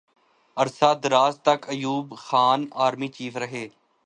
عرصہ 0.57 0.93
دراز 1.03 1.39
تک 1.39 1.69
ایوب 1.69 2.15
خان 2.17 2.65
آرمی 2.85 3.07
چیف 3.07 3.37
رہے۔ 3.37 3.67